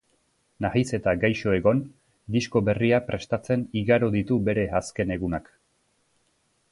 [0.65, 1.81] Nahiz eta gaixo egon,
[2.37, 5.53] disko berria prestatzen igaro ditu bere azken egunak.